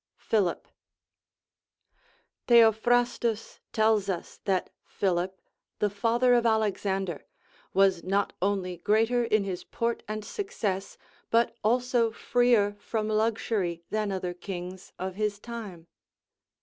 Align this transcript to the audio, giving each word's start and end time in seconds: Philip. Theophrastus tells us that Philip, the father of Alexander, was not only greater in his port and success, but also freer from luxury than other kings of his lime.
Philip. 0.17 0.67
Theophrastus 2.47 3.59
tells 3.71 4.09
us 4.09 4.39
that 4.45 4.71
Philip, 4.83 5.39
the 5.77 5.91
father 5.91 6.33
of 6.33 6.43
Alexander, 6.43 7.27
was 7.75 8.03
not 8.03 8.33
only 8.41 8.77
greater 8.77 9.23
in 9.23 9.43
his 9.43 9.63
port 9.63 10.01
and 10.07 10.25
success, 10.25 10.97
but 11.29 11.55
also 11.63 12.09
freer 12.09 12.75
from 12.79 13.09
luxury 13.09 13.83
than 13.91 14.11
other 14.11 14.33
kings 14.33 14.91
of 14.97 15.13
his 15.13 15.39
lime. 15.47 15.85